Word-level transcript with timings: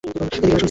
এদিকে 0.03 0.19
আসুন, 0.25 0.41
স্যার। 0.41 0.59